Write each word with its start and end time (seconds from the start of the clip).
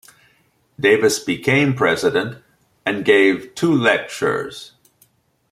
Davis 0.79 1.19
became 1.23 1.75
president 1.75 2.41
and 2.87 3.05
gave 3.05 3.53
two 3.53 3.71
lectures. 3.71 4.71